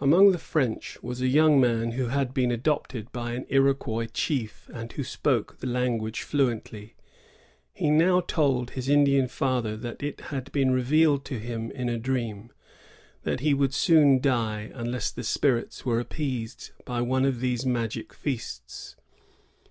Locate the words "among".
0.00-0.30